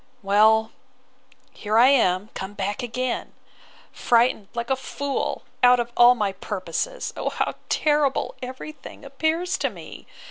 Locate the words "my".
6.15-6.31